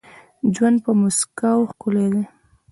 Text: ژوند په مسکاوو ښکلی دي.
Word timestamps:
ژوند 0.55 0.77
په 0.85 0.91
مسکاوو 1.01 1.69
ښکلی 1.71 2.07
دي. 2.13 2.23